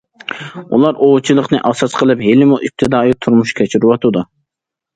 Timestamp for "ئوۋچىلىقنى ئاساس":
1.07-1.99